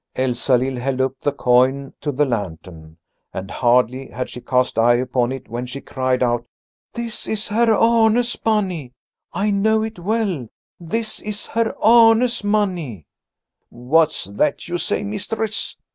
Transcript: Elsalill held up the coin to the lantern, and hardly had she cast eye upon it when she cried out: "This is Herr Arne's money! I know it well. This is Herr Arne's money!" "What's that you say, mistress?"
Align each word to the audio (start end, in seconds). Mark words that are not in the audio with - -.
Elsalill 0.15 0.77
held 0.79 0.99
up 0.99 1.13
the 1.21 1.31
coin 1.31 1.93
to 2.01 2.11
the 2.11 2.25
lantern, 2.25 2.97
and 3.33 3.51
hardly 3.51 4.07
had 4.07 4.31
she 4.31 4.41
cast 4.41 4.79
eye 4.79 4.95
upon 4.95 5.31
it 5.31 5.47
when 5.47 5.67
she 5.67 5.79
cried 5.79 6.23
out: 6.23 6.43
"This 6.91 7.27
is 7.27 7.49
Herr 7.49 7.71
Arne's 7.71 8.35
money! 8.43 8.93
I 9.31 9.51
know 9.51 9.83
it 9.83 9.99
well. 9.99 10.47
This 10.79 11.21
is 11.21 11.45
Herr 11.45 11.75
Arne's 11.79 12.43
money!" 12.43 13.05
"What's 13.69 14.23
that 14.25 14.67
you 14.67 14.79
say, 14.79 15.03
mistress?" 15.03 15.77